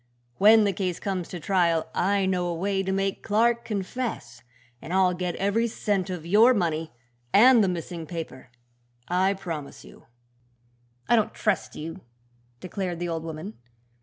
[0.39, 4.41] When the case comes to trial I know a way to make Clark confess,
[4.81, 6.91] and I'll get every cent of your money
[7.31, 8.49] and the missing paper,
[9.09, 10.07] I promise you."
[11.07, 12.01] "I don't trust you,"
[12.61, 13.59] declared the old woman.